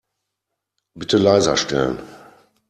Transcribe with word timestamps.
Bitte 0.95 1.19
leiser 1.19 1.55
stellen. 1.57 1.99